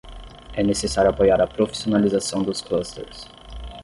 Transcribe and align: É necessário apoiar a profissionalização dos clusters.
É 0.55 0.63
necessário 0.63 1.11
apoiar 1.11 1.39
a 1.39 1.45
profissionalização 1.45 2.41
dos 2.41 2.59
clusters. 2.59 3.27